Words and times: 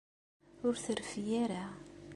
Ur 0.65 0.73
terfi 0.83 1.23
ara. 1.43 1.65